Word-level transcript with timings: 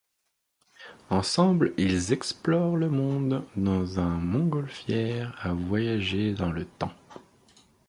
Ensemble, 1.11 1.75
ils 1.77 2.11
explorent 2.11 2.75
le 2.75 2.89
monde 2.89 3.43
dans 3.55 3.99
un 3.99 4.09
montgolfière 4.17 5.37
à 5.43 5.53
voyager 5.53 6.33
dans 6.33 6.51
le 6.51 6.65
temps. 6.65 6.95